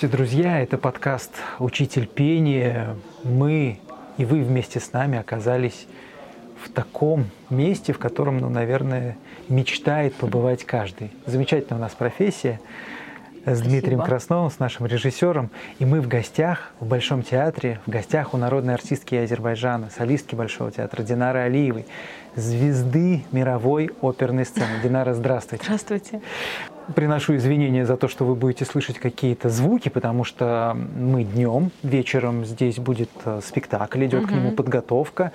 [0.00, 0.62] Здравствуйте, друзья!
[0.62, 2.96] Это подкаст «Учитель пения».
[3.22, 3.80] Мы
[4.16, 5.86] и вы вместе с нами оказались
[6.64, 9.18] в таком месте, в котором, ну, наверное,
[9.50, 11.12] мечтает побывать каждый.
[11.26, 12.60] Замечательная у нас профессия
[13.44, 13.68] с Спасибо.
[13.68, 15.50] Дмитрием Красновым, с нашим режиссером.
[15.78, 20.70] И мы в гостях в Большом театре, в гостях у народной артистки Азербайджана, солистки Большого
[20.72, 21.84] театра Динары Алиевой,
[22.36, 24.80] звезды мировой оперной сцены.
[24.82, 25.64] Динара, здравствуйте.
[25.64, 26.20] Здравствуйте
[26.94, 32.44] приношу извинения за то, что вы будете слышать какие-то звуки, потому что мы днем, вечером
[32.44, 34.28] здесь будет э, спектакль, идет угу.
[34.28, 35.32] к нему подготовка,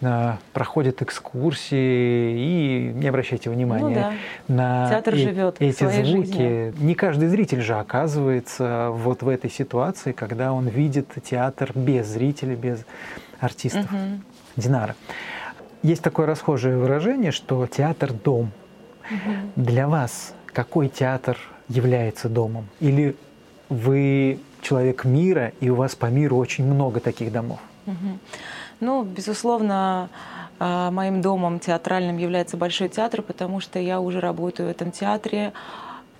[0.00, 4.12] э, проходят экскурсии, и не обращайте внимания ну, да.
[4.48, 6.04] на Театр э- живет эти звуки.
[6.04, 6.74] Жизнью.
[6.78, 12.54] Не каждый зритель же оказывается вот в этой ситуации, когда он видит театр без зрителей,
[12.54, 12.84] без
[13.40, 13.86] артистов.
[13.86, 14.20] Угу.
[14.56, 14.94] Динара.
[15.82, 18.52] Есть такое расхожее выражение, что театр– дом.
[19.10, 19.64] Угу.
[19.64, 21.36] Для вас какой театр
[21.68, 22.68] является домом?
[22.80, 23.16] Или
[23.68, 27.58] вы человек мира, и у вас по миру очень много таких домов?
[28.80, 30.08] Ну, безусловно,
[30.58, 35.52] а, моим домом театральным является Большой театр, потому что я уже работаю в этом театре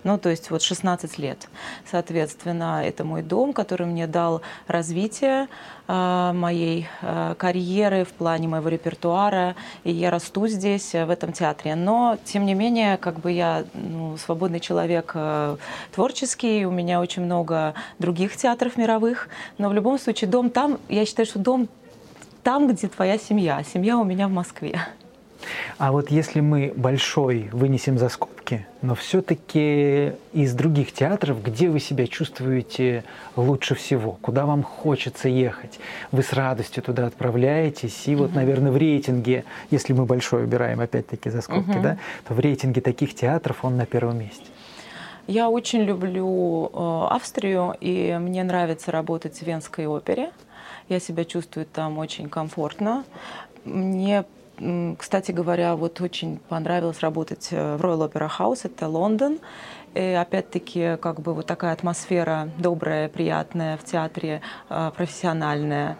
[0.04, 1.48] ну, то есть вот 16 лет.
[1.90, 5.48] Соответственно, это мой дом, который мне дал развитие
[5.88, 11.74] э, моей э, карьеры в плане моего репертуара, и я расту здесь, в этом театре.
[11.74, 15.56] Но, тем не менее, как бы я ну, свободный человек э,
[15.94, 19.28] творческий, у меня очень много других театров мировых,
[19.58, 21.68] но в любом случае дом там, я считаю, что дом
[22.42, 23.62] там, где твоя семья.
[23.62, 24.80] Семья у меня в Москве.
[25.78, 31.80] А вот если мы большой вынесем за скобки, но все-таки из других театров, где вы
[31.80, 33.04] себя чувствуете
[33.36, 35.78] лучше всего, куда вам хочется ехать,
[36.10, 41.30] вы с радостью туда отправляетесь, и вот, наверное, в рейтинге, если мы большой убираем опять-таки
[41.30, 41.82] за скобки, угу.
[41.82, 44.46] да, то в рейтинге таких театров он на первом месте.
[45.28, 50.32] Я очень люблю э, Австрию, и мне нравится работать в Венской опере.
[50.88, 53.04] Я себя чувствую там очень комфортно.
[53.64, 54.24] Мне
[54.98, 59.38] кстати говоря, вот очень понравилось работать э, в Royal Opera House, это Лондон.
[59.94, 64.40] И опять-таки, как бы вот такая атмосфера добрая, приятная в театре,
[64.70, 65.98] э, профессиональная.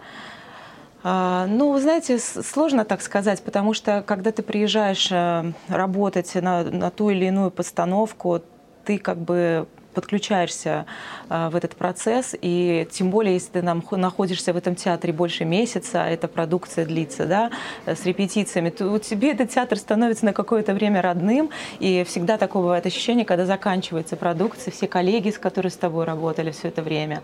[1.03, 6.63] А, ну, вы знаете, сложно так сказать, потому что когда ты приезжаешь э, работать на,
[6.63, 8.41] на ту или иную постановку,
[8.85, 10.85] ты как бы подключаешься
[11.29, 15.45] а, в этот процесс, и тем более, если ты нам, находишься в этом театре больше
[15.45, 17.51] месяца, эта продукция длится, да,
[17.85, 21.49] с репетициями, то тебе этот театр становится на какое-то время родным,
[21.79, 26.51] и всегда такое бывает ощущение, когда заканчивается продукция, все коллеги, с которыми с тобой работали
[26.51, 27.21] все это время,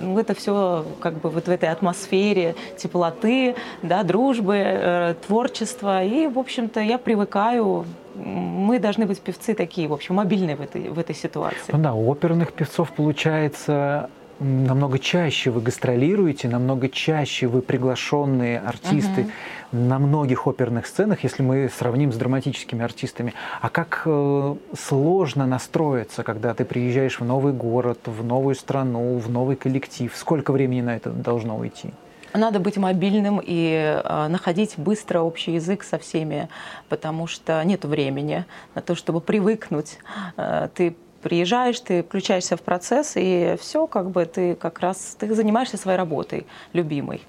[0.00, 6.26] ну, это все как бы вот в этой атмосфере теплоты, да, дружбы, э, творчества, и,
[6.26, 10.98] в общем-то, я привыкаю мы должны быть певцы такие, в общем, мобильные в этой, в
[10.98, 11.72] этой ситуации.
[11.72, 14.08] Ну да, у оперных певцов получается
[14.40, 19.30] намного чаще вы гастролируете, намного чаще вы приглашенные артисты угу.
[19.72, 23.34] на многих оперных сценах, если мы сравним с драматическими артистами.
[23.60, 29.30] А как э, сложно настроиться, когда ты приезжаешь в новый город, в новую страну, в
[29.30, 30.12] новый коллектив?
[30.16, 31.90] Сколько времени на это должно уйти?
[32.34, 36.48] Надо быть мобильным и э, находить быстро общий язык со всеми,
[36.88, 39.98] потому что нет времени на то, чтобы привыкнуть.
[40.36, 45.32] Э, ты приезжаешь, ты включаешься в процесс, и все, как бы ты как раз ты
[45.32, 47.22] занимаешься своей работой, любимой.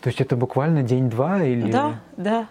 [0.00, 1.70] То есть это буквально день-два или?
[1.70, 2.46] Да, да.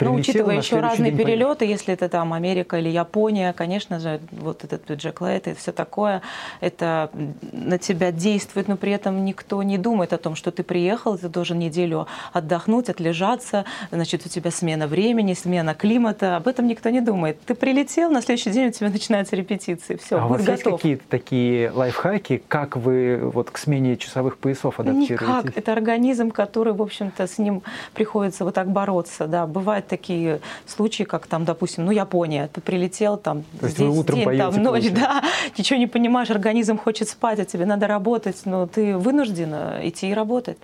[0.00, 4.90] Но учитывая еще разные перелеты, если это там Америка или Япония, конечно же, вот этот
[4.90, 6.22] Джек Лайт и все такое,
[6.60, 7.10] это
[7.52, 11.28] на тебя действует, но при этом никто не думает о том, что ты приехал, ты
[11.28, 17.00] должен неделю отдохнуть, отлежаться, значит, у тебя смена времени, смена климата, об этом никто не
[17.00, 17.40] думает.
[17.46, 20.66] Ты прилетел, на следующий день у тебя начинаются репетиции, все, а будь у вас готов.
[20.66, 25.20] есть какие-то такие лайфхаки, как вы вот к смене часовых поясов адаптируетесь?
[25.20, 27.62] Никак, это организм, который, в общем-то, с ним
[27.94, 32.60] приходится вот так бороться, да, бывает бывают такие случаи, как там, допустим, ну, Япония, ты
[32.60, 35.00] прилетел там, То здесь утром день, там, ночь, получается.
[35.00, 35.22] да,
[35.58, 40.14] ничего не понимаешь, организм хочет спать, а тебе надо работать, но ты вынужден идти и
[40.14, 40.58] работать.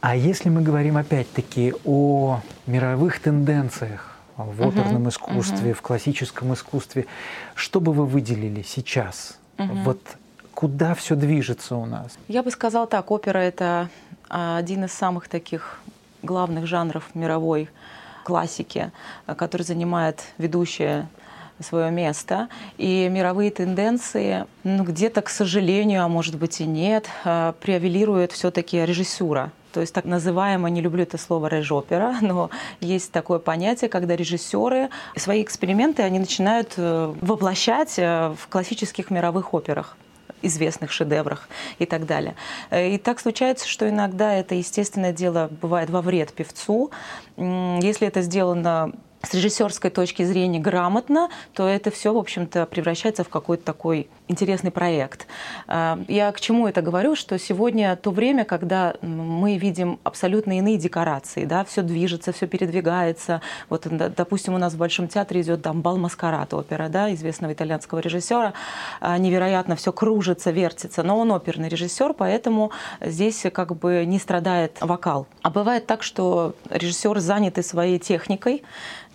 [0.00, 6.54] А если мы говорим опять-таки о мировых тенденциях, в оперном uh искусстве, uh в классическом
[6.54, 7.04] искусстве,
[7.54, 9.38] что бы вы выделили сейчас?
[9.58, 10.00] uh Вот
[10.54, 12.18] куда все движется у нас?
[12.26, 13.88] Я бы сказала так, опера это
[14.28, 15.80] один из самых таких
[16.22, 17.68] главных жанров мировой
[18.24, 18.92] классики,
[19.26, 21.08] э, который занимает ведущее
[21.60, 22.48] свое место.
[22.78, 28.84] И мировые тенденции, ну, где-то, к сожалению, а может быть и нет, э, преавелирует все-таки
[28.84, 29.52] режиссура.
[29.72, 32.50] То есть так называемое, не люблю это слово режопера, но
[32.80, 39.96] есть такое понятие, когда режиссеры свои эксперименты они начинают э, воплощать в классических мировых операх.
[40.42, 41.48] Известных шедеврах
[41.78, 42.34] и так далее.
[42.72, 46.90] И так случается, что иногда это естественное дело бывает во вред певцу.
[47.36, 48.92] Если это сделано
[49.22, 54.70] с режиссерской точки зрения грамотно, то это все, в общем-то, превращается в какой-то такой интересный
[54.70, 55.26] проект.
[55.66, 60.78] А, я к чему это говорю, что сегодня то время, когда мы видим абсолютно иные
[60.78, 63.42] декорации, да, все движется, все передвигается.
[63.68, 67.98] Вот, допустим, у нас в Большом театре идет там бал маскарад опера, да, известного итальянского
[67.98, 68.54] режиссера.
[69.00, 72.70] А, невероятно все кружится, вертится, но он оперный режиссер, поэтому
[73.00, 75.26] здесь как бы не страдает вокал.
[75.42, 78.62] А бывает так, что режиссер занятый своей техникой,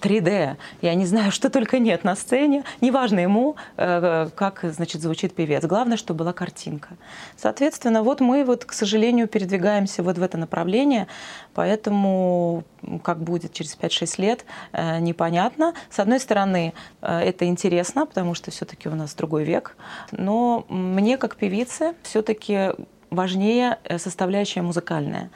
[0.06, 5.34] 3D, я не знаю, что только нет на сцене, неважно ему, э, как, значит, звучит
[5.34, 5.66] певец.
[5.66, 6.90] Главное, чтобы была картинка.
[7.36, 11.08] Соответственно, вот мы, вот, к сожалению, передвигаемся вот в это направление,
[11.56, 12.64] поэтому
[13.04, 15.74] как будет через 5-6 лет, э, непонятно.
[15.90, 19.76] С одной стороны, э, это интересно, потому что все-таки у нас другой век,
[20.12, 22.72] но мне, как певице, все-таки
[23.10, 25.30] важнее составляющая музыкальная.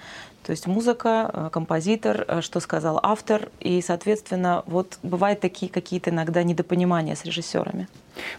[0.50, 6.10] То есть музыка, э, композитор, э, что сказал автор, и, соответственно, вот бывают такие какие-то
[6.10, 7.88] иногда недопонимания с режиссерами.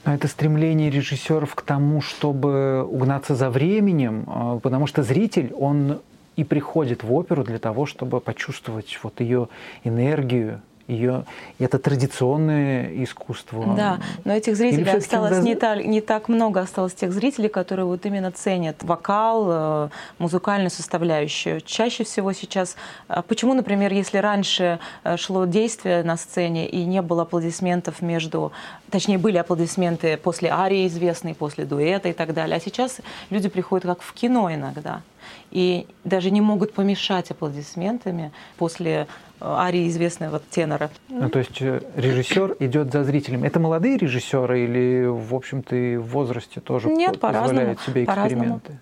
[0.05, 6.01] Но это стремление режиссеров к тому, чтобы угнаться за временем, э, потому что зритель, он
[6.35, 9.49] и приходит в оперу для того, чтобы почувствовать вот ее
[9.85, 11.25] энергию, ее
[11.59, 13.75] это традиционное искусство.
[13.77, 15.43] Да, но этих зрителей осталось даже...
[15.43, 19.89] не, так, не так много, осталось тех зрителей, которые вот именно ценят вокал, э,
[20.19, 21.61] музыкальную составляющую.
[21.61, 22.77] Чаще всего сейчас,
[23.09, 28.53] э, почему, например, если раньше э, шло действие на сцене и не было аплодисментов между,
[28.91, 33.01] точнее были аплодисменты после арии известной, после дуэта и так далее, а сейчас
[33.31, 35.03] люди приходят как в кино иногда
[35.51, 39.07] и даже не могут помешать аплодисментами после
[39.41, 40.91] э, арии известного тенора.
[41.09, 43.45] Ну, то есть э, режиссер идет за зрителем.
[43.45, 48.79] Это молодые режиссеры или, в общем-то, и в возрасте тоже Нет, позволяют по себе эксперименты?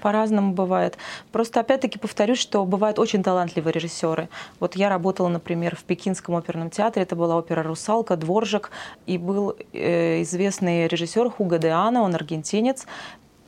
[0.00, 0.96] По-разному бывает.
[1.32, 4.28] Просто опять-таки повторюсь, что бывают очень талантливые режиссеры.
[4.58, 8.70] Вот я работала, например, в Пекинском оперном театре, это была опера «Русалка», «Дворжик»,
[9.06, 12.86] и был э, известный режиссер Хуга де Ана, он аргентинец,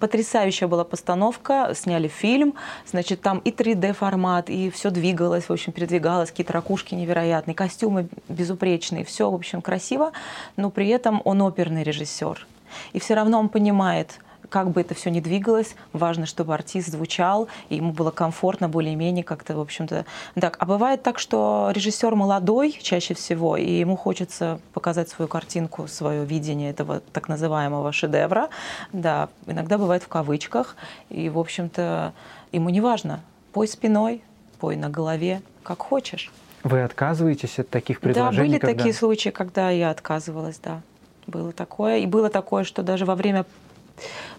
[0.03, 2.55] Потрясающая была постановка, сняли фильм,
[2.85, 9.05] значит, там и 3D-формат, и все двигалось, в общем, передвигалось, какие-то ракушки невероятные, костюмы безупречные,
[9.05, 10.11] все, в общем, красиво,
[10.57, 12.49] но при этом он оперный режиссер.
[12.95, 14.19] И все равно он понимает,
[14.53, 19.25] как бы это все ни двигалось, важно, чтобы артист звучал, и ему было комфортно более-менее
[19.25, 20.05] как-то, в общем-то.
[20.35, 25.89] Так, а бывает так, что режиссер молодой чаще всего, и ему хочется показать свою картинку,
[25.89, 28.51] свое видение этого так называемого шедевра.
[28.93, 30.77] Да, иногда бывает в кавычках,
[31.09, 32.13] и, в общем-то,
[32.53, 33.21] ему не важно,
[33.55, 34.23] пой спиной,
[34.61, 36.31] пой на голове, как хочешь.
[36.63, 38.37] Вы отказываетесь от таких предложений?
[38.37, 38.77] Да, были когда...
[38.77, 40.83] такие случаи, когда я отказывалась, да.
[41.27, 41.99] Было такое.
[41.99, 43.47] И было такое, что даже во время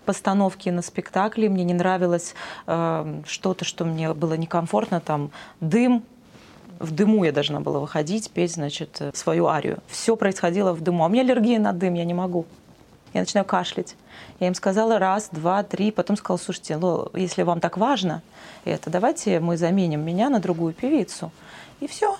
[0.04, 2.36] постановки на спектакле, мне не нравилось
[2.68, 6.04] э, что-то, что мне было некомфортно, там дым,
[6.80, 9.80] в дыму я должна была выходить, петь, значит, э, свою арию.
[9.88, 11.04] Все происходило в дыму.
[11.04, 12.46] А у меня аллергия на дым, я не могу.
[13.14, 13.96] Я начинаю кашлять.
[14.40, 18.22] Я им сказала раз, два, три, потом сказала, слушайте, ну, если вам так важно
[18.66, 21.32] это, давайте мы заменим меня на другую певицу.
[21.80, 22.18] И все.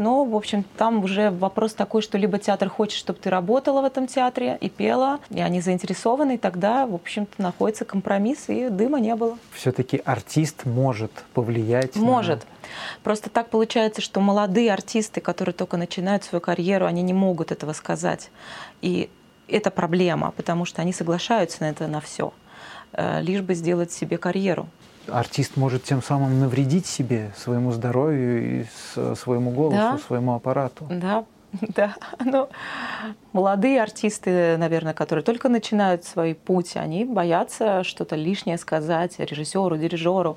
[0.00, 3.84] Но, в общем, там уже вопрос такой, что либо театр хочет, чтобы ты работала в
[3.84, 8.98] этом театре и пела, и они заинтересованы, и тогда, в общем-то, находится компромисс, и дыма
[8.98, 9.36] не было.
[9.52, 12.38] Все-таки артист может повлиять Может.
[12.38, 12.44] На...
[13.02, 17.74] Просто так получается, что молодые артисты, которые только начинают свою карьеру, они не могут этого
[17.74, 18.30] сказать.
[18.80, 19.10] И
[19.48, 22.32] это проблема, потому что они соглашаются на это на все,
[22.94, 24.66] э, лишь бы сделать себе карьеру
[25.12, 28.66] артист может тем самым навредить себе, своему здоровью и
[29.14, 29.98] своему голосу, да.
[29.98, 30.86] своему аппарату.
[30.90, 31.24] Да,
[31.60, 31.94] да.
[32.24, 32.48] Ну,
[33.32, 40.36] молодые артисты, наверное, которые только начинают свой путь, они боятся что-то лишнее сказать режиссеру, дирижеру,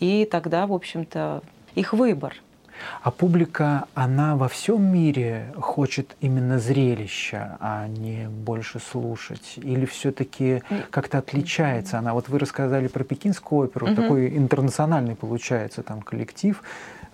[0.00, 1.42] и тогда, в общем-то,
[1.74, 2.36] их выбор.
[3.02, 9.54] А публика, она во всем мире хочет именно зрелища, а не больше слушать?
[9.56, 12.14] Или все-таки как-то отличается она?
[12.14, 13.94] Вот вы рассказали про пекинскую оперу, угу.
[13.94, 16.62] такой интернациональный получается там коллектив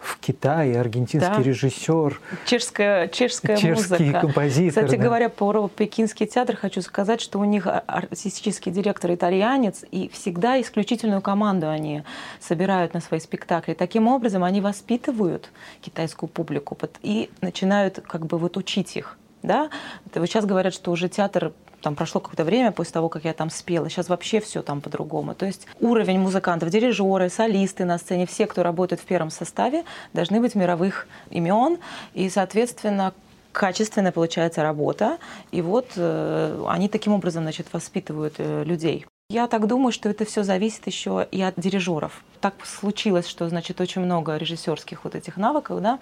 [0.00, 1.42] в Китае, аргентинский да.
[1.42, 2.20] режиссер.
[2.46, 4.20] Чешская, чешская чешский музыка.
[4.20, 4.84] композитор.
[4.84, 5.04] Кстати да.
[5.04, 11.20] говоря, про пекинский театр хочу сказать, что у них артистический директор итальянец, и всегда исключительную
[11.20, 12.02] команду они
[12.40, 13.74] собирают на свои спектакли.
[13.74, 15.50] Таким образом, они воспитывают
[15.82, 19.18] китайскую публику и начинают как бы вот учить их.
[19.42, 19.70] Да?
[20.14, 23.50] Вот сейчас говорят, что уже театр там прошло какое-то время после того, как я там
[23.50, 23.88] спела.
[23.88, 25.34] Сейчас вообще все там по-другому.
[25.34, 30.40] То есть уровень музыкантов, дирижеры, солисты на сцене, все, кто работает в первом составе, должны
[30.40, 31.78] быть мировых имен.
[32.14, 33.12] И, соответственно,
[33.52, 35.18] качественная получается работа.
[35.52, 39.06] И вот э, они таким образом значит, воспитывают э, людей.
[39.30, 42.24] Я так думаю, что это все зависит еще и от дирижеров.
[42.40, 46.00] Так случилось, что, значит, очень много режиссерских вот этих навыков, да,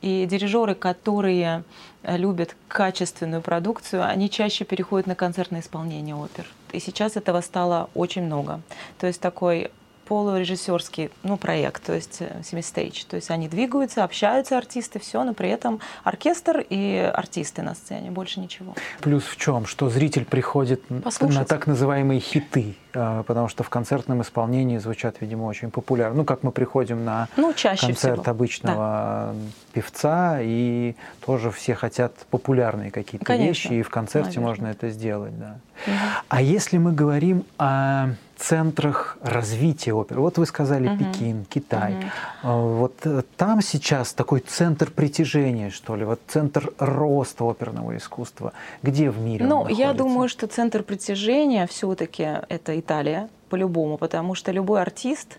[0.00, 1.64] и дирижеры, которые
[2.02, 6.46] любят качественную продукцию, они чаще переходят на концертное исполнение опер.
[6.72, 8.62] И сейчас этого стало очень много.
[8.98, 9.70] То есть такой
[10.12, 13.04] полурежиссерский ну, проект, то есть э, семистейдж.
[13.08, 18.10] То есть они двигаются, общаются артисты, все, но при этом оркестр и артисты на сцене,
[18.10, 18.74] больше ничего.
[19.00, 19.64] Плюс в чем?
[19.64, 21.38] Что зритель приходит Послушать.
[21.38, 26.18] на так называемые хиты, а, потому что в концертном исполнении звучат, видимо, очень популярно.
[26.18, 28.30] Ну, как мы приходим на ну, чаще концерт всего.
[28.30, 29.34] обычного да.
[29.72, 34.48] певца, и тоже все хотят популярные какие-то вещи, и в концерте Наверное.
[34.50, 35.38] можно это сделать.
[35.38, 35.56] Да.
[35.86, 35.94] Угу.
[36.28, 38.10] А если мы говорим о
[38.42, 40.20] центрах развития оперы.
[40.20, 40.98] Вот вы сказали угу.
[40.98, 41.94] Пекин, Китай.
[42.42, 42.52] Угу.
[42.52, 48.52] Вот э, там сейчас такой центр притяжения, что ли, вот центр роста оперного искусства.
[48.82, 49.46] Где в мире?
[49.46, 55.38] Ну, я думаю, что центр притяжения все-таки это Италия по-любому, потому что любой артист,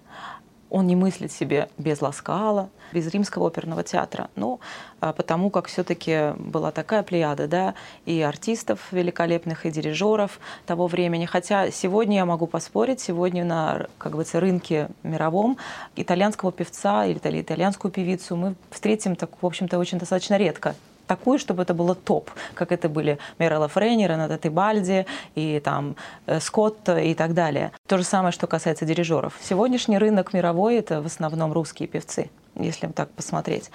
[0.74, 4.32] он не мыслит себе без Ласкала, без Римского оперного театра.
[4.36, 4.60] Ну,
[5.00, 7.76] а потому как все-таки была такая плеяда, да,
[8.06, 11.26] и артистов великолепных, и дирижеров того времени.
[11.26, 15.58] Хотя сегодня я могу поспорить, сегодня на, как бы, рынке мировом
[15.96, 20.76] итальянского певца или итальянскую певицу мы встретим, так, в общем-то, очень достаточно редко
[21.16, 25.06] такую, чтобы это было топ, как это были Мирелла Фрейни, Рената Тибальди
[25.36, 27.72] и там э, Скотт и так далее.
[27.88, 29.34] То же самое, что касается дирижеров.
[29.42, 33.70] Сегодняшний рынок мировой— это в основном русские певцы, если так посмотреть.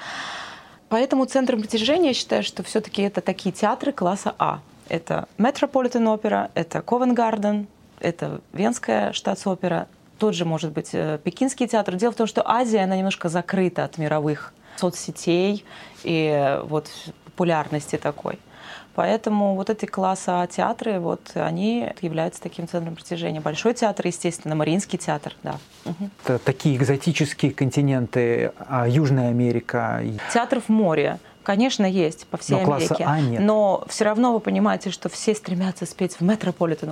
[0.89, 4.59] Поэтому центром притяжения я считаю, что все-таки это такие театры класса А.
[4.89, 7.67] Это Metropolitan Opera, это Garden,
[8.01, 9.87] это Венская штатс-опера,
[10.19, 11.95] тот же, может быть, э, Пекинский театр.
[11.95, 15.65] Дело в том, что Азия, она немножко закрыта от мировых соцсетей
[16.05, 16.91] и вот
[17.25, 18.39] популярности такой.
[18.95, 23.41] Поэтому вот эти класса театры, вот они являются таким центром притяжения.
[23.41, 25.59] Большой театр, естественно, Мариинский театр, да.
[25.85, 26.11] Угу.
[26.25, 30.03] Это такие экзотические континенты, а Южная Америка.
[30.35, 31.21] Театр в море.
[31.45, 33.05] Конечно, есть по всей но Америке.
[33.07, 33.41] А нет.
[33.41, 36.91] Но все равно вы понимаете, что все стремятся спеть в Метрополитен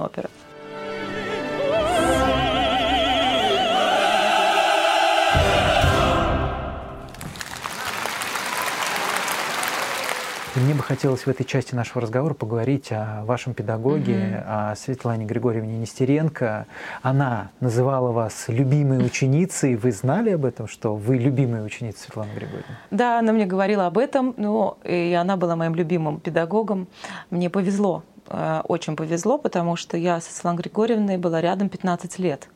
[10.57, 14.71] И мне бы хотелось в этой части нашего разговора поговорить о вашем педагоге, mm-hmm.
[14.73, 16.67] о Светлане Григорьевне Нестеренко.
[17.03, 19.77] Она называла вас любимой ученицей.
[19.77, 22.75] Вы знали об этом, что вы любимая ученица Светланы Григорьевны?
[22.91, 26.89] Да, она мне говорила об этом, но и она была моим любимым педагогом.
[27.29, 32.49] Мне повезло, э, очень повезло, потому что я со Светланой Григорьевной была рядом 15 лет.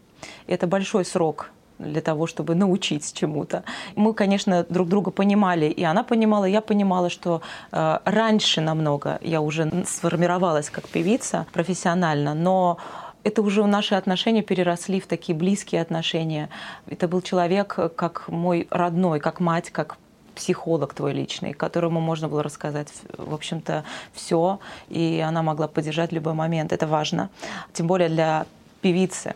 [0.47, 3.65] Это большой срок для того, чтобы научить чему-то.
[3.97, 7.41] Мы, конечно, друг друга понимали, и она понимала, я понимала, что
[7.73, 12.79] э, раньше намного я уже сформировалась как певица профессионально, но
[13.25, 16.49] это уже наши отношения переросли в такие близкие отношения.
[16.87, 19.99] Это был человек как мой родной, как мать, как
[20.35, 23.85] психолог твой личный, которому можно было рассказать, в общем-то,
[24.15, 24.59] все,
[24.89, 26.73] и она могла поддержать любой момент.
[26.73, 27.29] Это важно,
[27.75, 28.47] тем более для
[28.81, 29.35] певицы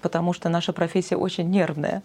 [0.00, 2.02] потому что наша профессия очень нервная.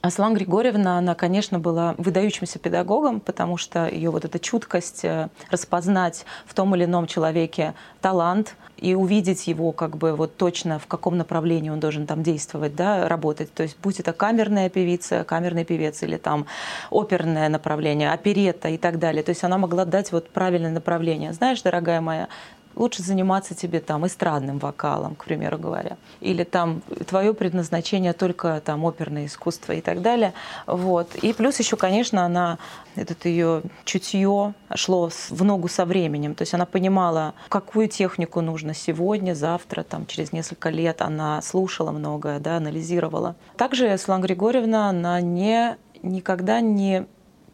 [0.00, 6.24] Аслан Григорьевна, она, конечно, была выдающимся педагогом, потому что ее вот эта чуткость э, распознать
[6.46, 11.16] в том или ином человеке талант и увидеть его как бы вот точно в каком
[11.16, 13.52] направлении он должен там действовать, да, работать.
[13.52, 16.46] То есть будь это камерная певица, камерный певец или там
[16.90, 19.22] оперное направление, оперета и так далее.
[19.22, 21.32] То есть она могла дать вот правильное направление.
[21.32, 22.28] Знаешь, дорогая моя,
[22.76, 28.84] лучше заниматься тебе там эстрадным вокалом, к примеру говоря, или там твое предназначение только там
[28.84, 30.34] оперное искусство и так далее.
[30.66, 31.14] Вот.
[31.16, 32.58] И плюс еще, конечно, она,
[32.94, 38.74] этот ее чутье шло в ногу со временем, то есть она понимала, какую технику нужно
[38.74, 41.00] сегодня, завтра, там, через несколько лет.
[41.00, 43.36] Она слушала многое, да, анализировала.
[43.56, 47.06] Также Светлана Григорьевна, она не, никогда не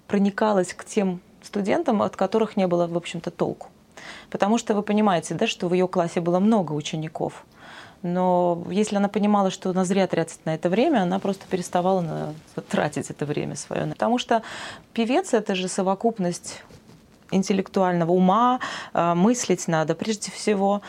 [0.09, 3.69] проникалась к тем студентам, от которых не было, в общем-то, толку.
[4.31, 7.45] Потому что вы понимаете, да, что в ее классе было много учеников.
[8.03, 12.35] Но если она понимала, что она зря тратит на это время, она просто переставала на,
[12.69, 13.87] тратить это время свое.
[13.87, 14.43] Потому что
[14.93, 16.63] певец— это же совокупность
[17.31, 18.61] интеллектуального ума,
[18.93, 20.83] а, мыслить надо прежде всего.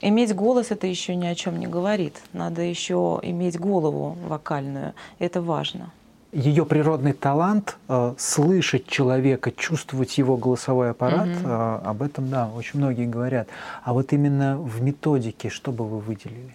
[0.00, 2.20] Иметь голос это еще ни о чем не говорит.
[2.32, 4.94] Надо еще иметь голову вокальную.
[5.18, 5.92] Это важно
[6.36, 11.48] ее природный талант э, слышать человека, чувствовать его голосовой аппарат, угу.
[11.48, 13.48] э, об этом, да, очень многие говорят.
[13.82, 16.54] А вот именно в методике, что бы вы выделили?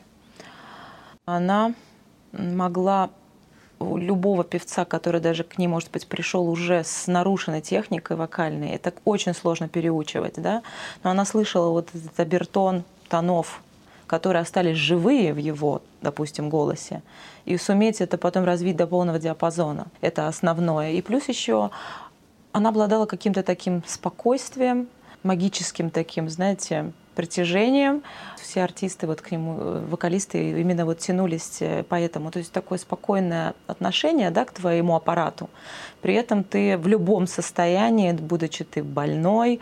[1.25, 1.73] Она
[2.31, 3.09] могла
[3.79, 8.69] у любого певца, который даже к ней, может быть, пришел уже с нарушенной техникой вокальной,
[8.69, 10.61] это очень сложно переучивать, да,
[11.03, 13.61] но она слышала вот этот обертон тонов,
[14.11, 17.01] которые остались живые в его, допустим, голосе,
[17.45, 19.87] и суметь это потом развить до полного диапазона.
[20.01, 20.91] Это основное.
[20.91, 21.71] И плюс еще
[22.51, 24.89] она обладала каким-то таким спокойствием,
[25.23, 28.03] магическим таким, знаете, притяжением.
[28.35, 32.31] Все артисты вот к нему, вокалисты именно вот тянулись э, поэтому.
[32.31, 35.49] То есть такое спокойное отношение да, к твоему аппарату.
[36.01, 39.61] При этом ты в любом состоянии, будучи ты больной,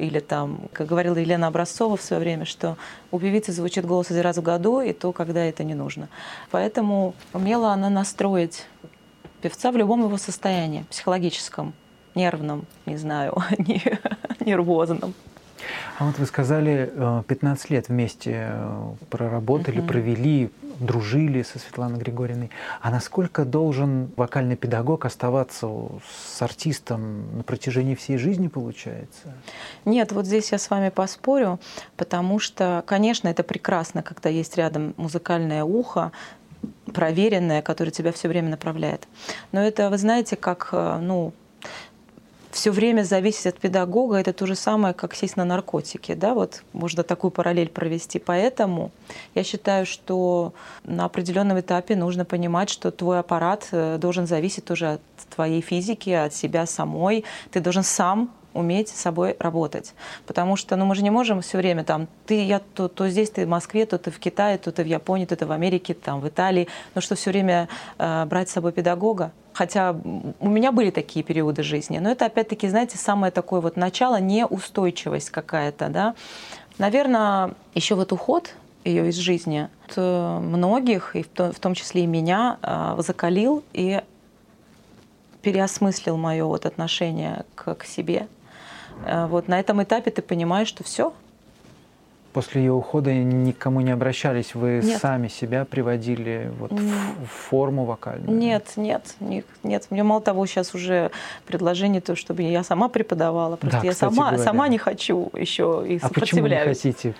[0.00, 2.76] или там, как говорила Елена Образцова в свое время, что
[3.10, 6.08] у певицы звучит голос один раз в году, и то, когда это не нужно.
[6.50, 8.66] Поэтому умела она настроить
[9.42, 11.72] певца в любом его состоянии, психологическом,
[12.14, 13.36] нервном, не знаю,
[14.40, 15.14] нервозном.
[15.98, 16.90] А вот вы сказали,
[17.28, 19.86] 15 э, лет вместе э, проработали, uh-huh.
[19.86, 22.50] провели, дружили со Светланой Григорьевной.
[22.80, 25.68] А насколько должен вокальный педагог оставаться
[26.12, 29.34] с артистом на протяжении всей жизни, получается?
[29.84, 31.60] Нет, вот здесь я с вами поспорю,
[31.96, 36.12] потому что, конечно, это прекрасно, когда есть рядом музыкальное ухо,
[36.92, 39.06] проверенное, которое тебя все время направляет.
[39.52, 41.32] Но это, вы знаете, как, э, ну,
[42.50, 46.14] все время зависеть от педагога, это то же самое, как сесть на наркотики.
[46.14, 46.34] Да?
[46.34, 48.18] Вот можно такую параллель провести.
[48.18, 48.90] Поэтому
[49.34, 50.52] я считаю, что
[50.84, 55.00] на определенном этапе нужно понимать, что твой аппарат э, должен зависеть тоже от
[55.34, 57.24] твоей физики, от себя самой.
[57.50, 59.94] Ты должен сам уметь с собой работать.
[60.26, 63.30] Потому что ну, мы же не можем все время там, ты, я то, то здесь,
[63.30, 65.94] ты в Москве, то ты в Китае, то ты в Японии, то ты в Америке,
[65.94, 66.68] там, в Италии.
[66.94, 69.32] Но что все время э, брать с собой педагога?
[69.52, 71.98] Хотя у меня были такие периоды жизни.
[71.98, 76.14] Но это опять-таки, знаете, самое такое вот начало, неустойчивость какая-то, да.
[76.78, 78.54] Наверное, еще вот уход
[78.84, 84.00] ее из жизни многих, и в том числе и меня, э, закалил и
[85.42, 88.39] переосмыслил мое вот отношение к, к себе, Э,
[89.06, 91.12] вот на этом этапе ты понимаешь, что все.
[92.32, 95.00] После ее ухода никому не обращались, вы нет.
[95.00, 98.38] сами себя приводили вот в, в форму вокальную?
[98.38, 99.86] Нет, нет, нет, нет.
[99.90, 101.10] Мне мало того, сейчас уже
[101.44, 103.56] предложение то, чтобы я сама преподавала.
[103.56, 107.12] Просто да, я сама, сама не хочу еще и А почему не хотите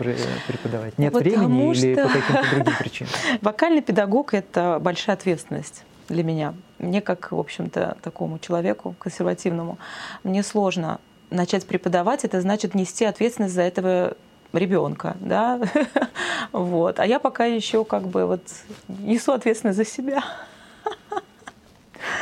[0.47, 0.97] преподавать?
[0.97, 1.87] Нет Потому времени что...
[1.87, 3.13] или по каким-то другим причинам?
[3.43, 6.55] Вокальный педагог– это большая ответственность для меня.
[6.79, 9.79] Мне, как, в общем-то, такому человеку консервативному,
[10.23, 14.17] мне сложно начать преподавать, это значит нести ответственность за этого
[14.53, 15.61] ребенка, да,
[16.53, 17.01] вот.
[17.01, 18.43] А я пока еще как бы вот
[18.89, 20.23] несу ответственность за себя.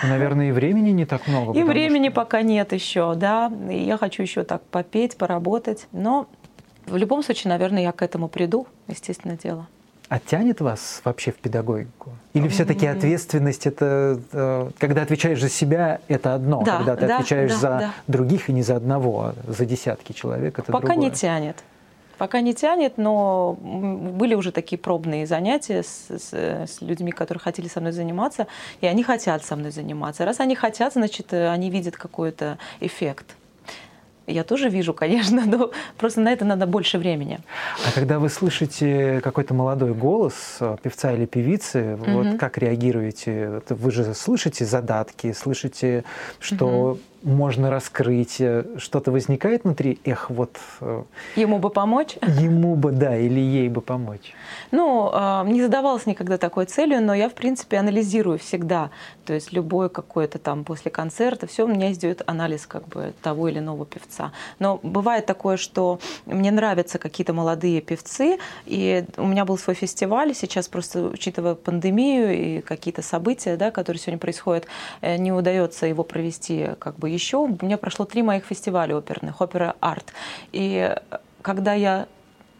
[0.02, 1.58] Наверное, и времени не так много.
[1.58, 2.16] И времени что...
[2.16, 3.50] пока нет еще, да.
[3.70, 5.86] И я хочу еще так попеть, поработать.
[5.92, 6.28] Но
[6.86, 9.66] в любом случае, наверное, я к этому приду, естественно, дело.
[10.08, 12.12] А тянет вас вообще в педагогику?
[12.32, 17.16] Или все-таки ответственность это, э, когда отвечаешь за себя, это одно, да, когда ты да,
[17.16, 17.92] отвечаешь да, за да.
[18.06, 21.10] других и не за одного, а за десятки человек, это Пока другое.
[21.10, 21.56] не тянет.
[22.16, 27.68] Пока не тянет, но были уже такие пробные занятия с, с, с людьми, которые хотели
[27.68, 28.48] со мной заниматься,
[28.80, 30.24] и они хотят со мной заниматься.
[30.24, 33.36] Раз они хотят, значит, э, они видят какой-то эффект.
[34.28, 37.40] Я тоже вижу, конечно, но просто на это надо больше времени.
[37.86, 42.12] А когда вы слышите какой-то молодой голос э, певца или певицы, mm-hmm.
[42.12, 43.62] вот как реагируете?
[43.68, 46.04] Вы же слышите задатки, слышите,
[46.40, 50.56] что mm-hmm можно раскрыть, э, что-то возникает внутри, эх, вот...
[50.80, 51.02] Э,
[51.36, 52.16] ему бы помочь?
[52.22, 54.34] Ему бы, да, или ей бы помочь.
[54.70, 58.90] Ну, а, не задавалась никогда такой целью, но я, в принципе, анализирую всегда.
[59.24, 63.48] То есть любой какой-то там после концерта, все у меня идет анализ как бы того
[63.48, 64.32] или иного певца.
[64.58, 70.34] Но бывает такое, что мне нравятся какие-то молодые певцы, и у меня был свой фестиваль,
[70.34, 74.66] сейчас просто, учитывая пандемию и какие-то события, да, которые сегодня происходят,
[75.00, 77.38] э, не удается его провести как бы еще.
[77.38, 80.12] У меня прошло три моих фестиваля оперных, опера арт.
[80.52, 80.94] И
[81.42, 82.06] когда я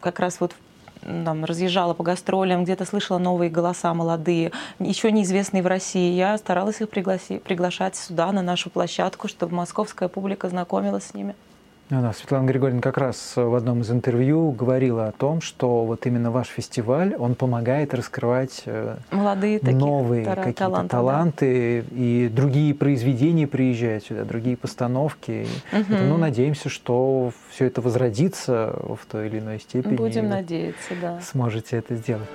[0.01, 0.53] как раз вот
[1.01, 6.13] там, разъезжала по гастролям, где-то слышала новые голоса молодые, еще неизвестные в России.
[6.13, 11.35] Я старалась их пригласи, приглашать сюда, на нашу площадку, чтобы московская публика знакомилась с ними.
[11.89, 16.29] Да, Светлана Григорьевна как раз в одном из интервью говорила о том, что вот именно
[16.29, 21.95] ваш фестиваль, он помогает раскрывать э, Молодые новые какие-то таланты, таланты да.
[21.97, 25.47] и другие произведения приезжают сюда, другие постановки.
[25.73, 25.81] Угу.
[25.93, 29.95] Это, ну, надеемся, что все это возродится в той или иной степени.
[29.95, 31.19] Будем надеяться, да.
[31.21, 32.29] Сможете это сделать.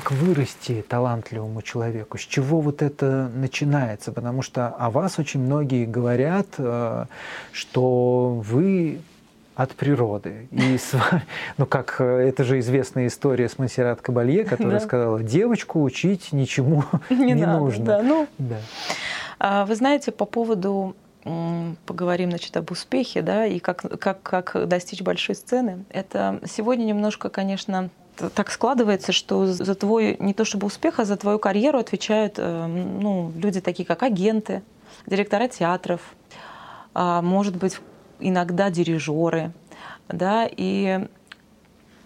[0.00, 2.18] Как вырасти талантливому человеку?
[2.18, 4.10] С чего вот это начинается?
[4.10, 7.04] Потому что о вас очень многие говорят, э,
[7.52, 8.98] что вы
[9.54, 10.48] от природы.
[10.50, 10.94] И с
[11.58, 14.84] ну как, э, это же известная история с Монсеррат Кабалье, которая да.
[14.84, 17.84] сказала, девочку учить ничему не, не надо, нужно.
[17.84, 18.56] Да, ну, да.
[19.38, 20.96] А вы знаете, по поводу
[21.86, 25.84] поговорим значит, об успехе да, и как, как, как достичь большой сцены.
[25.88, 27.90] Это сегодня немножко, конечно,
[28.34, 32.66] так складывается, что за твой не то чтобы успех, а за твою карьеру отвечают э,
[32.66, 34.62] ну, люди такие, как агенты,
[35.06, 36.00] директора театров,
[36.94, 37.78] а, может быть,
[38.20, 39.52] иногда дирижеры.
[40.08, 41.08] Да, и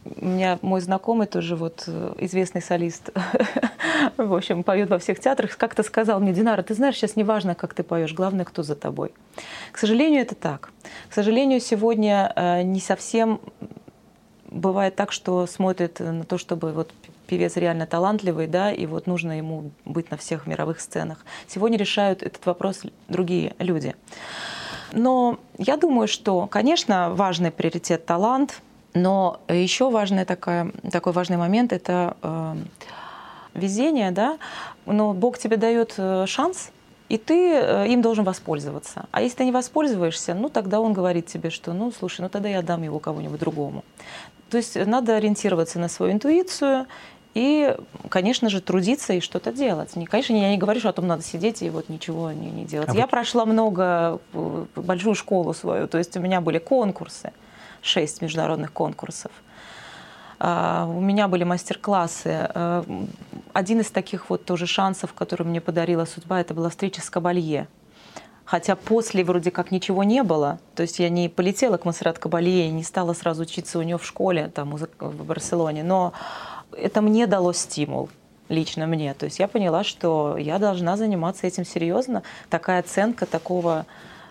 [0.05, 3.11] у меня мой знакомый тоже вот э, известный солист,
[4.17, 7.55] в общем, поет во всех театрах, как-то сказал мне, Динара, ты знаешь, сейчас не важно,
[7.55, 9.13] как ты поешь, главное, кто за тобой.
[9.73, 10.71] К сожалению, это так.
[11.11, 13.41] К сожалению, сегодня э, не совсем
[14.51, 16.93] бывает так, что смотрят на то, чтобы вот
[17.27, 21.25] певец реально талантливый, да, и вот нужно ему быть на всех мировых сценах.
[21.47, 23.95] Сегодня решают этот вопрос другие люди.
[24.93, 28.63] Но я думаю, что, конечно, важный приоритет талант,
[28.95, 32.57] но еще важный такая, такой важный момент это э,
[33.55, 34.39] везение, да.
[34.87, 36.71] Но Бог тебе дает э, шанс,
[37.09, 39.07] и ты э, им должен воспользоваться.
[39.11, 42.49] А если ты не воспользуешься, ну тогда он говорит тебе, что ну слушай, ну тогда
[42.49, 43.85] я дам его кому-нибудь другому.
[44.51, 46.87] То есть надо ориентироваться на свою интуицию
[47.35, 47.77] и,
[48.09, 49.95] конечно же, трудиться и что-то делать.
[49.97, 52.65] Не, конечно, я не говорю, что о том надо сидеть и вот ничего не, не
[52.65, 52.89] делать.
[52.89, 53.11] А я вот...
[53.11, 57.33] прошла много, э, большую школу свою, то есть у меня были конкурсы,
[57.83, 59.31] шесть международных конкурсов.
[60.41, 62.29] Uh, у меня были мастер-классы.
[62.55, 63.09] Uh,
[63.53, 67.67] один из таких вот тоже шансов, который мне подарила судьба, это была встреча с Кабалье.
[68.49, 70.59] Хотя после вроде как ничего не было.
[70.75, 73.99] То есть я не полетела к Масрат Кабалье и не стала сразу учиться у нее
[73.99, 75.83] в школе там, в Барселоне.
[75.83, 76.15] Но
[76.73, 78.09] это мне дало стимул
[78.49, 79.13] лично мне.
[79.13, 82.23] То есть я поняла, что я должна заниматься этим серьезно.
[82.49, 83.85] Такая оценка такого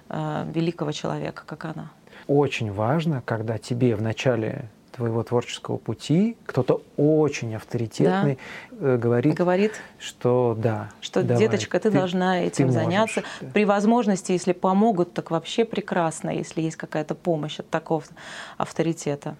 [0.09, 1.91] э, великого человека, как она.
[2.25, 4.67] Очень важно, когда тебе в начале
[4.97, 8.37] твоего творческого пути кто-то очень авторитетный
[8.71, 8.93] да.
[8.93, 10.89] Э, говорит, говорит, что да.
[11.01, 13.21] Что, давай, деточка, ты, ты должна этим ты заняться.
[13.21, 18.03] Можешь, При возможности, если помогут, так вообще прекрасно, если есть какая-то помощь от такого
[18.57, 19.35] авторитета.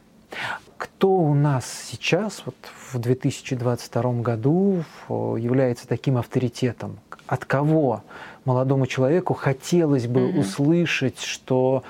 [0.78, 2.56] Кто у нас сейчас, вот
[2.91, 7.00] в 2022 году, является таким авторитетом?
[7.26, 8.04] От кого
[8.46, 10.39] молодому человеку хотелось бы mm-hmm.
[10.39, 11.84] услышать, что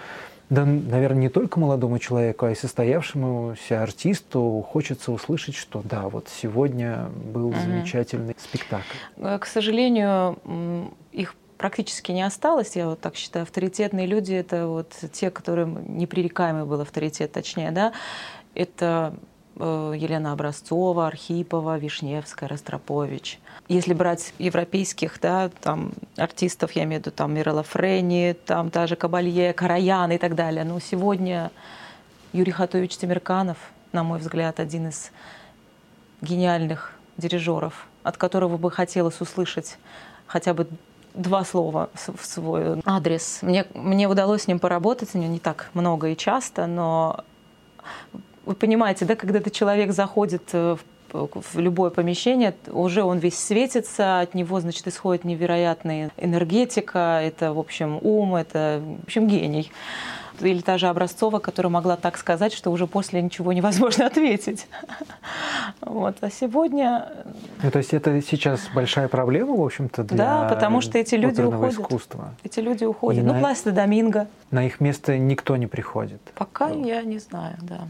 [0.50, 6.30] да, наверное, не только молодому человеку, а и состоявшемуся артисту хочется услышать, что да, вот
[6.30, 7.60] сегодня был угу.
[7.60, 8.96] замечательный спектакль.
[9.18, 10.40] Э, к сожалению,
[11.12, 13.44] их практически не осталось, я вот так считаю.
[13.44, 17.94] Авторитетные люди— это вот те, которым непререкаемый был авторитет, точнее, да.
[18.54, 19.16] Это
[19.60, 23.40] Елена Образцова, Архипова, Вишневская, Ростропович.
[23.68, 28.88] Если брать европейских да, там, артистов, я имею в виду там Мирела Френи, там та
[28.88, 30.64] же Кабалье, Караян и так далее.
[30.64, 31.52] Но сегодня
[32.34, 33.58] Юрий Хатович Тимирканов,
[33.92, 35.12] на мой взгляд, один из
[36.22, 39.78] гениальных дирижеров, от которого бы хотелось услышать
[40.28, 40.68] хотя бы
[41.14, 43.40] два слова в свой адрес.
[43.42, 47.24] Мне, мне удалось с ним поработать, у него не так много и часто, но
[48.48, 50.84] вы понимаете, да, когда этот человек заходит э, в
[51.14, 57.60] в любое помещение, уже он весь светится, от него, значит, исходит невероятная энергетика, это, в
[57.60, 59.72] общем, ум, это, в общем, гений.
[60.40, 64.68] Или та же Образцова, которая могла так сказать, что уже после ничего невозможно ответить.
[65.82, 66.18] Вот.
[66.22, 67.10] А сегодня...
[67.64, 71.42] Ну, то есть это сейчас большая проблема, в общем-то, для Да, потому что эти люди
[71.42, 71.74] уходят.
[71.74, 72.36] искусства.
[72.44, 73.24] Эти люди уходят.
[73.24, 73.40] И ну, на...
[73.40, 74.28] Пласида Доминго.
[74.52, 76.22] На их место никто не приходит.
[76.36, 76.86] Пока ну.
[76.86, 77.88] я не знаю, да.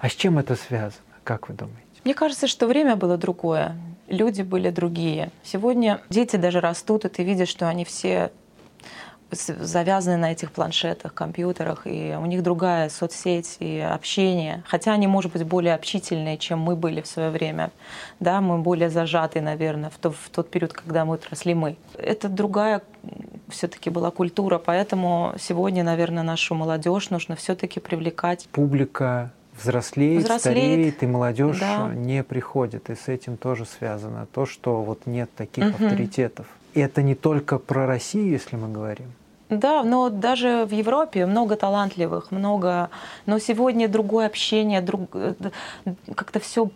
[0.00, 1.82] А с чем это связано, как вы думаете?
[2.04, 3.76] Мне кажется, что время было другое,
[4.08, 5.30] люди были другие.
[5.42, 8.30] Сегодня дети даже растут, и ты видишь, что они все
[9.30, 14.62] завязаны на этих планшетах, компьютерах, и у них другая соцсеть и общение.
[14.66, 17.70] Хотя они, может быть, более общительные, чем мы были в свое время.
[18.20, 21.76] Да, мы более зажаты, наверное, в, то, в тот период, когда мы росли мы.
[21.98, 22.82] Это другая
[23.48, 28.48] все-таки была культура, поэтому сегодня, наверное, нашу молодежь нужно все-таки привлекать.
[28.52, 31.88] Публика взрослеет, взрослеет, стареет, и молодежь да.
[31.94, 32.90] не приходит.
[32.90, 35.84] И с этим тоже связано то, что вот нет таких угу.
[35.84, 36.46] авторитетов.
[36.74, 39.06] И это не только про Россию, если мы говорим.
[39.50, 42.90] Да, но даже в Европе много талантливых, много.
[43.26, 45.08] Но сегодня другое общение, друг...
[45.14, 45.34] Э,
[46.14, 46.70] как-то все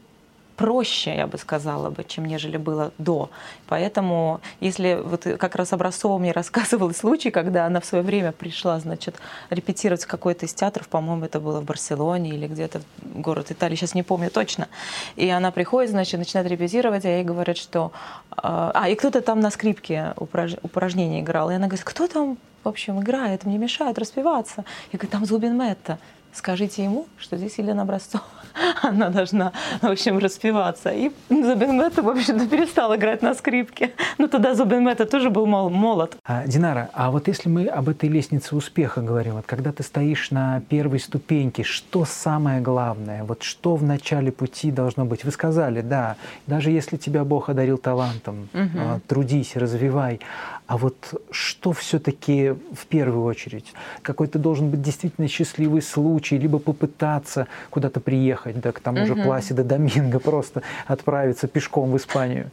[0.63, 3.31] проще, я бы сказала бы, чем нежели было до.
[3.67, 8.79] Поэтому, если вот как раз Образцова мне рассказывала случай, когда она в свое время пришла,
[8.79, 9.17] значит,
[9.51, 13.97] репетировать какой-то из театров, по-моему, это было в Барселоне или где-то в город Италии, сейчас
[13.97, 14.69] не помню точно.
[15.17, 17.91] И она приходит, значит, начинает репетировать, а ей говорят, что...
[18.31, 20.55] А, а и кто-то там на скрипке упраж...
[20.63, 21.51] упражнение играл.
[21.51, 24.65] И она говорит, кто там, в общем, играет, мне мешает распеваться.
[24.93, 25.99] Я говорю, там Зубин Мэтта
[26.33, 28.25] скажите ему, что здесь Елена Образцова.
[28.83, 30.91] Она должна, в общем, распеваться.
[30.91, 33.93] И Зубин Мэтта, в общем-то, перестал играть на скрипке.
[34.19, 36.17] Но тогда Зубин Мэтта тоже был молод.
[36.25, 40.31] А, Динара, а вот если мы об этой лестнице успеха говорим, вот когда ты стоишь
[40.31, 43.25] на первой ступеньке, что самое главное?
[43.25, 45.25] Вот что в начале пути должно быть?
[45.25, 46.17] Вы сказали, да,
[46.47, 49.01] даже если тебя Бог одарил талантом, угу.
[49.07, 50.21] трудись, развивай.
[50.67, 53.75] А вот что все-таки в первую очередь?
[54.01, 59.65] Какой-то должен быть действительно счастливый случай, либо попытаться куда-то приехать, да, к тому же Пласида
[59.65, 62.51] Доминго, просто отправиться пешком в Испанию.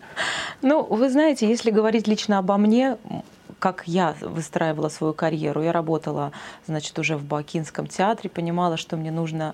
[0.62, 2.98] Ну, вы знаете, если говорить лично обо мне,
[3.60, 5.62] как я выстраивала свою карьеру.
[5.62, 6.32] Я работала,
[6.66, 9.54] значит, уже в Бакинском театре, понимала, что мне нужно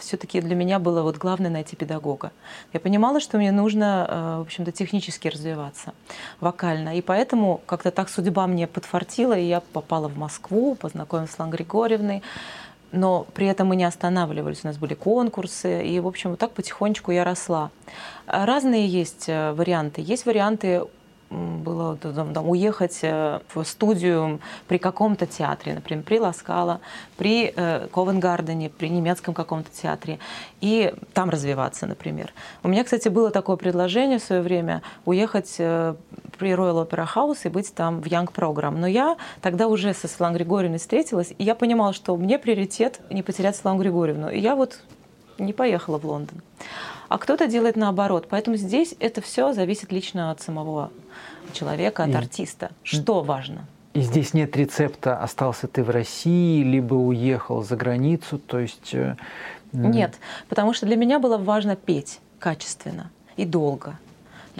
[0.00, 2.32] все-таки для меня было вот главное найти педагога.
[2.72, 5.92] Я понимала, что мне нужно, э, в общем-то, технически развиваться,
[6.40, 6.96] вокально.
[6.96, 11.50] И поэтому как-то так судьба мне подфартила, и я попала в Москву, познакомилась с Лан
[11.50, 12.22] Григорьевной.
[12.92, 16.52] Но при этом мы не останавливались, у нас были конкурсы, и, в общем, вот так
[16.52, 17.70] потихонечку я росла.
[18.26, 20.00] Разные есть э, варианты.
[20.00, 20.82] Есть варианты
[21.30, 26.80] было там, там, уехать э, в студию при каком-то театре, например, при Ласкала,
[27.16, 30.18] при э, Ковенгардене, при немецком каком-то театре,
[30.60, 32.32] и там развиваться, например.
[32.64, 35.94] У меня, кстати, было такое предложение в свое время уехать э,
[36.40, 38.76] при Royal Opera House и быть там в Young Program.
[38.76, 43.22] Но я тогда уже со Светланой Григорьевной встретилась, и я понимала, что мне приоритет не
[43.22, 44.30] потерять Светлану Григорьевну.
[44.30, 44.80] И я вот
[45.38, 46.42] не поехала в Лондон
[47.10, 48.28] а кто-то делает наоборот.
[48.30, 50.92] Поэтому здесь это все зависит лично от самого
[51.52, 52.70] человека, от и, артиста.
[52.84, 53.66] Что важно?
[53.94, 58.94] И здесь нет рецепта «остался ты в России», либо «уехал за границу», то есть...
[58.94, 59.16] Э,
[59.72, 60.14] нет,
[60.48, 63.98] потому что для меня было важно петь качественно и долго.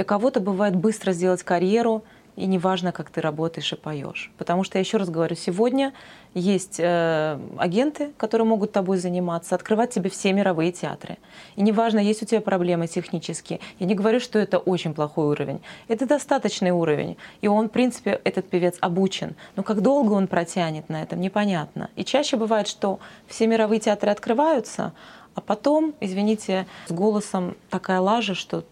[0.00, 2.04] Для кого-то бывает быстро сделать карьеру–
[2.36, 4.32] и неважно, как ты работаешь и поешь.
[4.38, 5.92] Потому что, я еще раз говорю, сегодня
[6.32, 11.18] есть э, агенты, которые могут тобой заниматься, открывать тебе все мировые театры.
[11.56, 13.60] И неважно, есть у тебя проблемы технические.
[13.78, 15.60] Я не говорю, что это очень плохой уровень.
[15.88, 17.18] Это достаточный уровень.
[17.42, 19.34] И он, в принципе, этот певец обучен.
[19.56, 21.90] Но как долго он протянет на этом, непонятно.
[21.96, 24.94] И чаще бывает, что все мировые театры открываются,
[25.34, 28.64] а потом, извините, с голосом такая лажа, что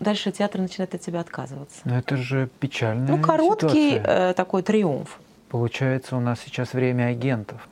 [0.00, 1.80] дальше театр начинает от тебя отказываться.
[1.84, 3.16] Но это же печально.
[3.16, 5.20] Ну, короткий э, такой триумф.
[5.48, 7.68] Получается, у нас сейчас время агентов.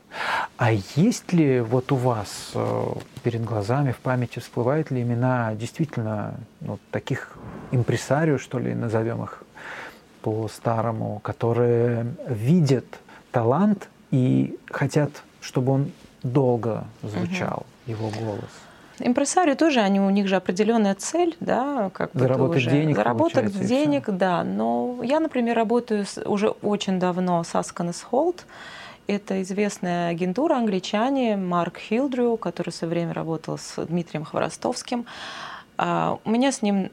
[0.57, 2.85] А есть ли вот у вас э,
[3.23, 7.37] перед глазами, в памяти всплывают ли имена действительно ну, таких
[7.71, 9.43] импресарио, что ли, назовем их
[10.23, 12.87] по-старому, которые видят
[13.31, 15.11] талант и хотят,
[15.41, 17.93] чтобы он долго звучал, угу.
[17.93, 18.51] его голос?
[19.01, 24.11] Импресарио тоже, они, у них же определенная цель, да, как заработать уже, денег, заработать денег,
[24.11, 24.45] да.
[24.45, 28.41] Но я, например, работаю с, уже очень давно с Askanes Holt.
[29.07, 35.07] Это известная агентура, англичане, Марк Хилдрю, который все время работал с Дмитрием Хворостовским.
[35.79, 36.91] А, у меня с ним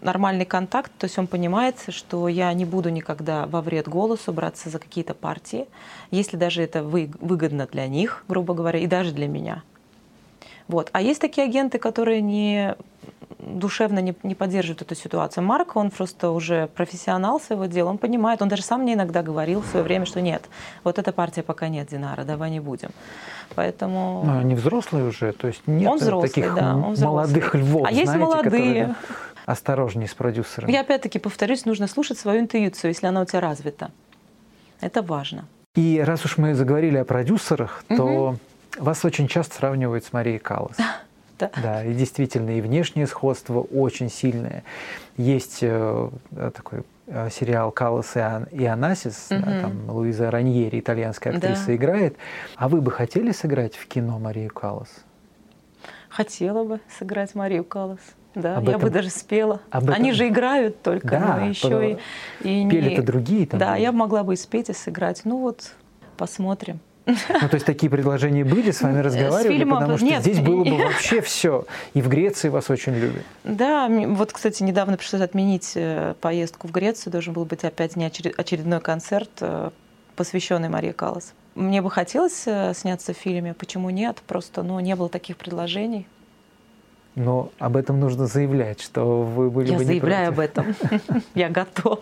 [0.00, 4.70] нормальный контакт, то есть он понимает, что я не буду никогда во вред голосу браться
[4.70, 5.66] за какие-то партии,
[6.10, 9.62] если даже это выгодно для них, грубо говоря, и даже для меня.
[10.68, 10.90] Вот.
[10.92, 12.74] А есть такие агенты, которые не
[13.38, 15.44] душевно не, не поддерживают эту ситуацию.
[15.44, 19.60] Марк, он просто уже профессионал своего дела, он понимает, он даже сам мне иногда говорил
[19.60, 20.42] в свое время, что нет,
[20.84, 22.90] вот эта партия пока нет, Динара, давай не будем.
[23.54, 24.22] Поэтому...
[24.24, 27.06] Но они взрослые уже, то есть нет он взрослый, таких да, он взрослый.
[27.06, 28.94] молодых львов, А знаете, есть молодые.
[29.46, 30.72] Осторожнее с продюсерами.
[30.72, 33.92] Я опять-таки повторюсь, нужно слушать свою интуицию, если она у тебя развита.
[34.80, 35.44] Это важно.
[35.76, 38.38] И раз уж мы заговорили о продюсерах, то угу
[38.78, 40.76] вас очень часто сравнивают с Марией Каллас.
[41.38, 41.50] Да.
[41.62, 44.64] да, и действительно, и внешнее сходство очень сильное.
[45.18, 49.42] Есть э, такой э, сериал «Каллас и Анасис», угу.
[49.44, 51.76] да, там Луиза Раньери, итальянская актриса, да.
[51.76, 52.16] играет.
[52.56, 54.88] А вы бы хотели сыграть в кино Марию Каллас?
[56.08, 58.00] Хотела бы сыграть Марию Каллас.
[58.34, 59.60] Да, об я этом, бы даже спела.
[59.70, 59.94] Об этом...
[59.94, 61.98] Они же играют только, да, но еще
[62.42, 63.06] и, и пели-то не...
[63.06, 63.46] другие.
[63.46, 63.82] Там да, были.
[63.82, 65.22] я могла бы и спеть, и сыграть.
[65.24, 65.72] Ну вот,
[66.16, 66.80] посмотрим.
[67.06, 69.76] Ну, то есть такие предложения были, с вами разговаривали, с фильма...
[69.76, 70.22] потому что Нет.
[70.22, 71.64] здесь было бы вообще все.
[71.94, 73.22] И в Греции вас очень любят.
[73.44, 77.12] Да, вот, кстати, недавно пришлось отменить э, поездку в Грецию.
[77.12, 79.70] Должен был быть опять не очередной концерт, э,
[80.16, 81.32] посвященный Марии Каллас.
[81.54, 84.20] Мне бы хотелось э, сняться в фильме, почему нет?
[84.26, 86.06] Просто ну, не было таких предложений.
[87.14, 90.74] Но об этом нужно заявлять, что вы были Я бы заявляю об этом.
[91.34, 92.00] Я готова.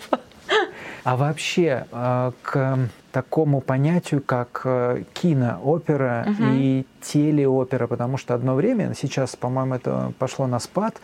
[1.05, 2.79] А вообще э, к
[3.13, 6.45] такому понятию, как э, киноопера угу.
[6.55, 10.97] и телеопера, потому что одно время, сейчас, по-моему, это пошло на спад,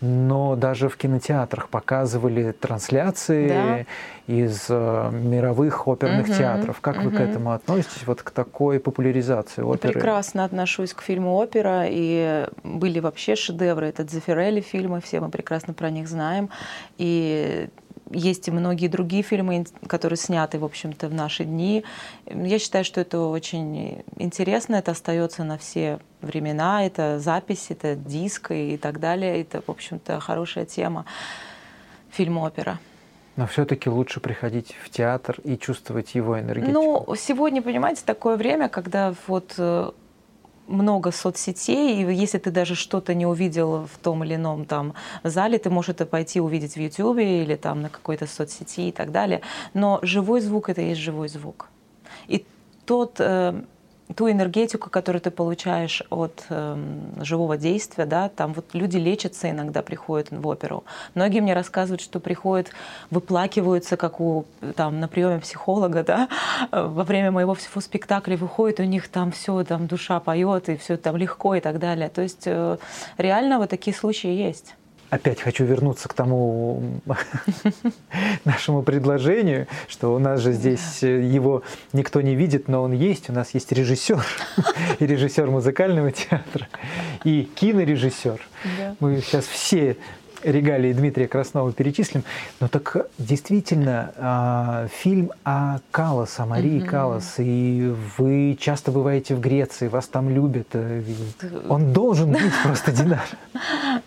[0.00, 3.86] но даже в кинотеатрах показывали трансляции да.
[4.26, 6.80] из э, мировых оперных угу, театров.
[6.80, 7.10] Как угу.
[7.10, 9.92] вы к этому относитесь, вот к такой популяризации оперы?
[9.92, 13.86] Прекрасно отношусь к фильму «Опера», и были вообще шедевры.
[13.86, 16.50] Это Дзефирелли фильмы, все мы прекрасно про них знаем.
[16.98, 17.68] И
[18.12, 21.84] есть и многие другие фильмы, которые сняты, в общем-то, в наши дни.
[22.26, 28.50] Я считаю, что это очень интересно, это остается на все времена, это запись, это диск
[28.52, 29.40] и так далее.
[29.40, 31.04] Это, в общем-то, хорошая тема
[32.10, 32.78] фильм-опера.
[33.36, 36.72] Но все-таки лучше приходить в театр и чувствовать его энергетику.
[36.72, 39.90] Ну, сегодня, понимаете, такое время, когда вот э,
[40.66, 44.94] много соцсетей, и если ты даже что-то не увидел в том или ином там
[45.24, 49.12] зале, ты можешь это пойти увидеть в YouTube или там на какой-то соцсети и так
[49.12, 49.40] далее.
[49.74, 51.68] Но живой звук— это и есть живой звук.
[52.28, 52.44] И
[52.86, 53.62] тот э,
[54.14, 56.76] ту энергетику, которую ты получаешь от э,
[57.20, 60.84] живого действия, да, там вот люди лечатся иногда, приходят в оперу.
[61.14, 62.70] Многие мне рассказывают, что приходят,
[63.10, 64.44] выплакиваются, как у,
[64.76, 66.28] там, на приеме психолога, да,
[66.72, 70.96] во время моего всего спектакля выходит, у них там все, там душа поет, и все
[70.96, 72.08] там легко и так далее.
[72.08, 72.76] То есть э,
[73.18, 74.74] реально вот такие случаи есть
[75.12, 76.82] опять хочу вернуться к тому
[78.46, 83.28] нашему предложению, что у нас же здесь э, его никто не видит, но он есть.
[83.28, 84.24] У нас есть режиссер
[85.00, 86.66] и режиссер музыкального театра
[87.24, 88.40] и кинорежиссер.
[89.00, 89.98] Мы сейчас все
[90.42, 92.24] регалии Дмитрия Краснова перечислим.
[92.60, 96.86] Но так действительно а, фильм о Калас, о Марии mm-hmm.
[96.86, 100.68] Калас, и вы часто бываете в Греции, вас там любят.
[100.72, 101.02] Э,
[101.68, 103.26] он должен быть просто Динар.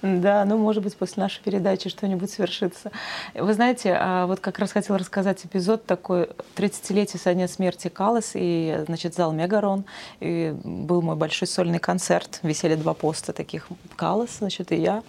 [0.01, 2.91] Да, ну, может быть, после нашей передачи что-нибудь свершится.
[3.33, 8.31] Вы знаете, а, вот как раз хотела рассказать эпизод такой 30-летие со дня смерти Калас,
[8.33, 9.85] и, значит, зал Мегарон,
[10.19, 15.03] и был мой большой сольный концерт, висели два поста таких Калас, значит, и я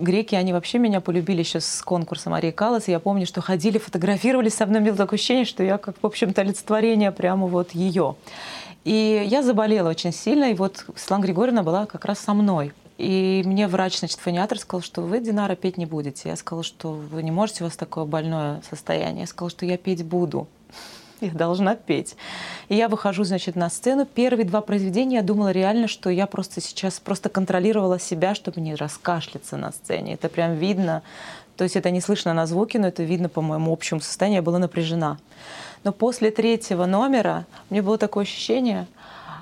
[0.00, 2.88] греки, они вообще меня полюбили сейчас с конкурса Марии Каллас.
[2.88, 6.40] Я помню, что ходили, фотографировались со мной, было такое ощущение, что я как, в общем-то,
[6.40, 8.16] олицетворение прямо вот ее.
[8.84, 12.72] И я заболела очень сильно, и вот Светлана Григорьевна была как раз со мной.
[12.96, 16.28] И мне врач, значит, фониатор сказал, что вы, Динара, петь не будете.
[16.28, 19.22] Я сказала, что вы не можете, у вас такое больное состояние.
[19.22, 20.48] Я сказала, что я петь буду.
[21.20, 22.16] Я должна петь.
[22.68, 24.06] И я выхожу, значит, на сцену.
[24.06, 28.74] Первые два произведения я думала реально, что я просто сейчас просто контролировала себя, чтобы не
[28.74, 30.14] раскашляться на сцене.
[30.14, 31.02] Это прям видно.
[31.56, 34.38] То есть это не слышно на звуке, но это видно по моему общему состоянию.
[34.38, 35.18] Я была напряжена.
[35.84, 38.86] Но после третьего номера мне было такое ощущение,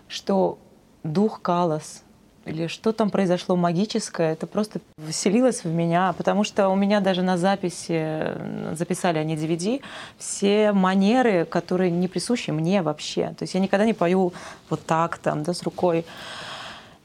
[0.09, 0.59] что
[1.03, 2.03] дух Калас—
[2.49, 7.23] или что там произошло магическое, это просто вселилось в меня, потому что у меня даже
[7.23, 8.33] на записи,
[8.75, 9.81] записали они DVD,
[10.19, 13.35] все манеры, которые не присущи мне вообще.
[13.39, 14.33] То есть я никогда не пою
[14.71, 16.05] вот так там, да, с рукой.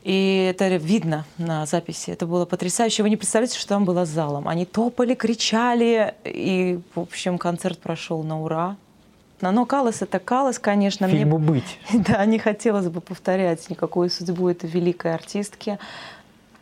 [0.04, 2.12] И это видно на записи.
[2.12, 3.04] Это было потрясающе.
[3.04, 4.50] Вы не представляете, что там было с залом.
[4.50, 8.76] Они топали, кричали, и, в общем, концерт прошел на ура
[9.44, 9.52] понятно.
[9.52, 11.08] Но Калас это Калас, конечно.
[11.08, 11.48] Фильму мне...
[11.48, 11.80] быть.
[11.94, 15.80] Да, не хотелось бы повторять никакую судьбу этой великой артистки.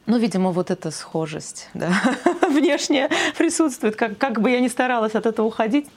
[0.08, 1.94] Ну, видимо, вот эта схожесть да,
[2.50, 3.96] внешне присутствует.
[3.96, 5.88] Как, как бы я ни старалась от этого уходить.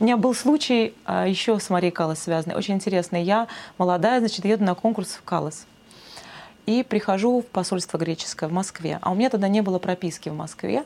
[0.00, 3.22] У меня был случай а, еще с Марией Калас связанный, очень интересный.
[3.22, 3.46] Я
[3.78, 5.66] молодая, значит, еду на конкурс в Калас.
[6.66, 8.98] И прихожу в посольство греческое в Москве.
[9.02, 10.84] А у меня тогда не было прописки в Москве.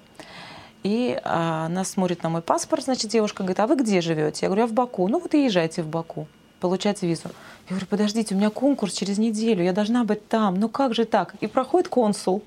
[0.84, 4.40] И а, она смотрит на мой паспорт, значит, девушка говорит, а вы где живете?
[4.42, 5.08] Я говорю, я в Баку.
[5.08, 6.28] Ну вот и езжайте в Баку,
[6.60, 7.30] получайте визу.
[7.64, 10.60] Я говорю, подождите, у меня конкурс через неделю, я должна быть там.
[10.60, 11.34] Ну как же так?
[11.40, 12.42] И проходит консул,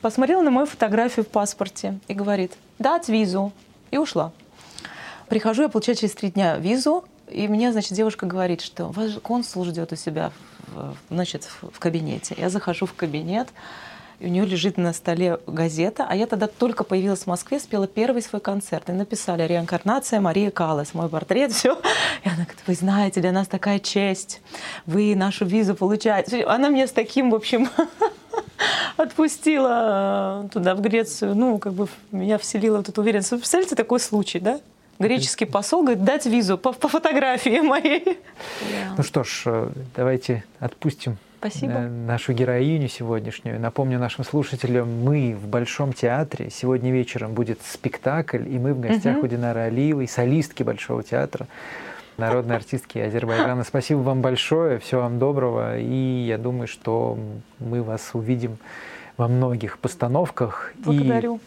[0.00, 3.52] посмотрела на мою фотографию в паспорте и говорит, дать визу.
[3.92, 4.32] И ушла.
[5.28, 9.64] Прихожу, я получаю через три дня визу, и мне, значит, девушка говорит, что ваш консул
[9.64, 10.32] ждет у себя,
[10.68, 12.34] в, значит, в кабинете.
[12.36, 13.48] Я захожу в кабинет,
[14.22, 17.88] и у нее лежит на столе газета, а я тогда только появилась в Москве, спела
[17.88, 21.72] первый свой концерт, и написали «Реинкарнация Марии Каллас», мой портрет, все.
[22.22, 24.40] И она говорит, вы знаете, для нас такая честь,
[24.86, 26.44] вы нашу визу получаете.
[26.44, 27.68] Она меня с таким, в общем,
[28.96, 33.32] отпустила э, туда, в Грецию, ну, как бы меня вселила вот эту уверенность.
[33.32, 34.60] Вы представляете такой случай, да?
[35.00, 38.04] Греческий посол говорит, дать визу по, по фотографии моей.
[38.04, 38.94] Yeah.
[38.96, 41.80] Ну что ж, э, давайте отпустим Спасибо.
[41.80, 43.58] нашу героиню сегодняшнюю.
[43.58, 46.50] Напомню нашим слушателям, мы в Большом театре.
[46.50, 49.26] Сегодня вечером будет спектакль, и мы в гостях угу.
[49.26, 51.48] у Динары Алиевой, солистки Большого театра,
[52.16, 53.64] народной артистки Азербайджана.
[53.64, 57.18] Спасибо вам большое, всего вам доброго, и я думаю, что
[57.58, 58.58] мы вас увидим
[59.16, 60.72] во многих постановках.
[60.76, 61.40] Благодарю.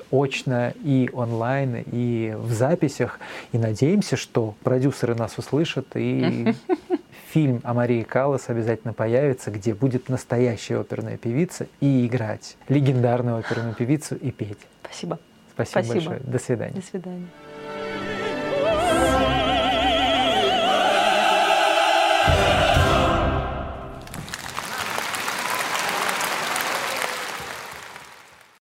[0.00, 3.20] И очно, и онлайн, и в записях.
[3.52, 6.52] И надеемся, что продюсеры нас услышат, и
[7.36, 13.74] фильм о Марии Каллас обязательно появится, где будет настоящая оперная певица и играть легендарную оперную
[13.74, 14.56] певицу и петь.
[14.82, 15.18] Спасибо.
[15.52, 15.94] Спасибо, Спасибо.
[15.94, 16.20] большое.
[16.20, 16.74] До свидания.
[16.76, 17.26] До свидания.